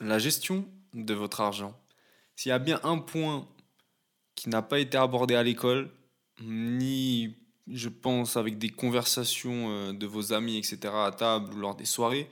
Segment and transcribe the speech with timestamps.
[0.00, 1.78] la gestion de votre argent.
[2.36, 3.46] S'il y a bien un point
[4.34, 5.90] qui n'a pas été abordé à l'école,
[6.42, 7.36] ni
[7.68, 11.84] je pense avec des conversations euh, de vos amis, etc., à table ou lors des
[11.84, 12.28] soirées,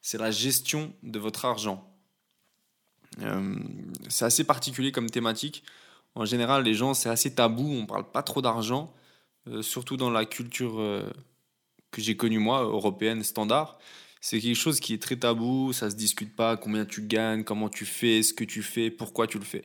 [0.00, 1.88] c'est la gestion de votre argent.
[3.20, 3.56] Euh,
[4.08, 5.62] c'est assez particulier comme thématique.
[6.14, 8.92] En général, les gens, c'est assez tabou, on ne parle pas trop d'argent,
[9.46, 10.76] euh, surtout dans la culture
[11.90, 13.78] que j'ai connue moi, européenne, standard
[14.22, 17.68] c'est quelque chose qui est très tabou, ça se discute pas combien tu gagnes, comment
[17.68, 19.64] tu fais, ce que tu fais, pourquoi tu le fais.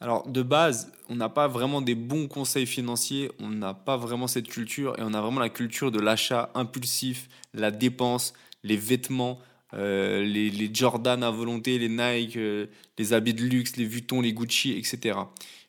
[0.00, 4.26] Alors de base, on n'a pas vraiment des bons conseils financiers, on n'a pas vraiment
[4.26, 8.32] cette culture et on a vraiment la culture de l'achat impulsif, la dépense,
[8.64, 9.38] les vêtements,
[9.74, 14.22] euh, les, les, Jordan à volonté, les Nike, euh, les habits de luxe, les Vuitton,
[14.22, 15.18] les Gucci, etc.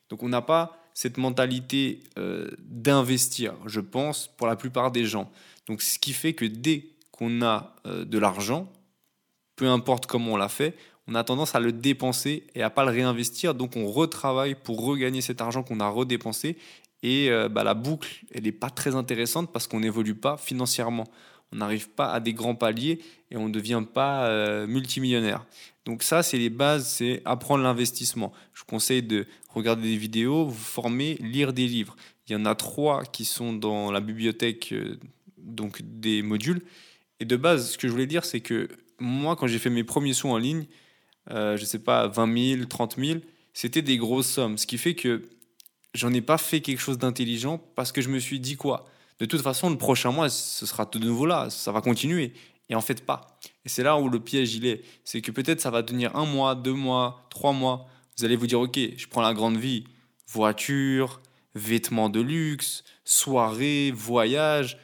[0.08, 5.30] Donc on n'a pas cette mentalité euh, d'investir, je pense, pour la plupart des gens.
[5.66, 6.91] Donc ce qui fait que dès
[7.22, 8.68] qu'on a euh, de l'argent,
[9.54, 10.74] peu importe comment on l'a fait,
[11.06, 13.54] on a tendance à le dépenser et à pas le réinvestir.
[13.54, 16.56] Donc on retravaille pour regagner cet argent qu'on a redépensé.
[17.04, 21.04] Et euh, bah, la boucle, elle n'est pas très intéressante parce qu'on n'évolue pas financièrement.
[21.52, 25.44] On n'arrive pas à des grands paliers et on ne devient pas euh, multimillionnaire.
[25.84, 28.32] Donc ça, c'est les bases, c'est apprendre l'investissement.
[28.52, 31.94] Je vous conseille de regarder des vidéos, vous former, lire des livres.
[32.26, 34.74] Il y en a trois qui sont dans la bibliothèque
[35.42, 36.62] donc des modules
[37.22, 39.84] et de base, ce que je voulais dire, c'est que moi, quand j'ai fait mes
[39.84, 40.66] premiers sous en ligne,
[41.30, 43.20] euh, je sais pas, 20 000, 30 000,
[43.52, 44.58] c'était des grosses sommes.
[44.58, 45.22] Ce qui fait que
[45.94, 48.86] j'en ai pas fait quelque chose d'intelligent parce que je me suis dit quoi?
[49.20, 52.32] De toute façon, le prochain mois, ce sera de nouveau là, ça va continuer.
[52.68, 53.38] Et en fait, pas.
[53.64, 54.82] Et c'est là où le piège il est.
[55.04, 57.86] C'est que peut-être ça va tenir un mois, deux mois, trois mois.
[58.18, 59.84] Vous allez vous dire, ok, je prends la grande vie.
[60.26, 61.20] Voiture,
[61.54, 64.76] vêtements de luxe, soirée, voyage.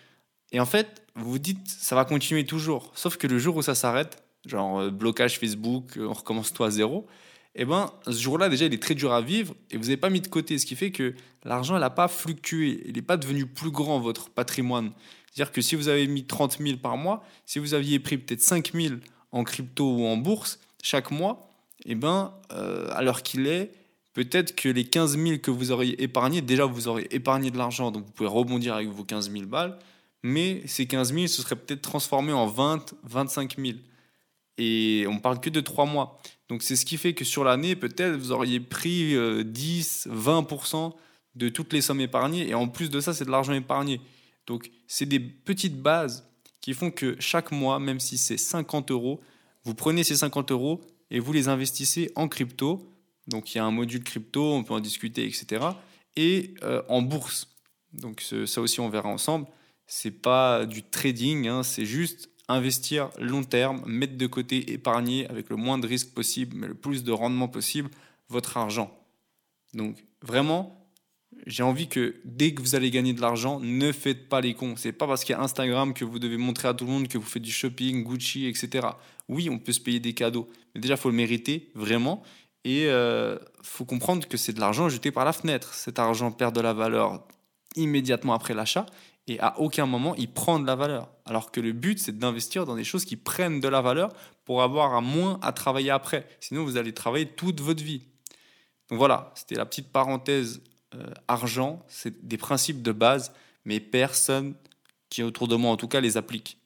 [0.52, 2.92] Et en fait, vous vous dites, ça va continuer toujours.
[2.94, 6.64] Sauf que le jour où ça s'arrête, genre euh, blocage Facebook, euh, on recommence tout
[6.64, 7.06] à zéro,
[7.55, 10.11] eh ben, ce jour-là, déjà, il est très dur à vivre et vous n'avez pas
[10.11, 10.58] mis de côté.
[10.58, 12.84] Ce qui fait que l'argent, n'a pas fluctué.
[12.86, 14.92] Il n'est pas devenu plus grand, votre patrimoine.
[15.27, 18.42] C'est-à-dire que si vous avez mis 30 000 par mois, si vous aviez pris peut-être
[18.42, 18.95] 5 000
[19.33, 21.52] en crypto ou en bourse chaque mois,
[21.85, 23.73] eh ben, euh, à l'heure qu'il est,
[24.12, 27.90] peut-être que les 15 000 que vous auriez épargnés, déjà vous aurez épargné de l'argent,
[27.90, 29.79] donc vous pouvez rebondir avec vos 15 000 balles
[30.23, 33.79] mais ces 15 000 se seraient peut-être transformés en 20, 25 000.
[34.58, 36.20] Et on parle que de 3 mois.
[36.48, 39.14] Donc c'est ce qui fait que sur l'année, peut-être vous auriez pris
[39.45, 40.95] 10, euh, 20%
[41.36, 42.48] de toutes les sommes épargnées.
[42.48, 44.01] Et en plus de ça, c'est de l'argent épargné.
[44.46, 46.29] Donc c'est des petites bases
[46.61, 49.20] qui font que chaque mois, même si c'est 50 euros,
[49.62, 50.80] vous prenez ces 50 euros
[51.11, 52.92] et vous les investissez en crypto.
[53.29, 55.67] Donc il y a un module crypto, on peut en discuter, etc.
[56.17, 57.48] Et euh, en bourse.
[57.92, 59.46] Donc ça aussi, on verra ensemble
[59.88, 65.48] c'est pas du trading, hein, c'est juste investir long terme, mettre de côté, épargner avec
[65.50, 67.90] le moins de risques possible, mais le plus de rendement possible,
[68.28, 68.94] votre argent.
[69.74, 70.86] Donc vraiment,
[71.46, 74.74] j'ai envie que dès que vous allez gagner de l'argent, ne faites pas les cons.
[74.76, 77.08] C'est pas parce qu'il y a Instagram que vous devez montrer à tout le monde
[77.08, 78.88] que vous faites du shopping, Gucci, etc.
[79.28, 82.22] Oui, on peut se payer des cadeaux, mais déjà, faut le mériter, vraiment.
[82.64, 85.72] Et il euh, faut comprendre que c'est de l'argent jeté par la fenêtre.
[85.72, 87.26] Cet argent perd de la valeur
[87.76, 88.86] immédiatement après l'achat
[89.28, 91.08] et à aucun moment il prend de la valeur.
[91.24, 94.11] Alors que le but, c'est d'investir dans des choses qui prennent de la valeur
[94.44, 96.27] pour avoir à moins à travailler après.
[96.40, 98.02] Sinon, vous allez travailler toute votre vie.
[98.88, 100.62] Donc voilà, c'était la petite parenthèse
[100.94, 101.84] euh, argent.
[101.88, 103.33] C'est des principes de base,
[103.64, 104.55] mais personne
[105.11, 106.58] qui est autour de moi, en tout cas, les applique.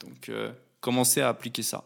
[0.00, 1.84] Donc, euh, commencez à appliquer ça.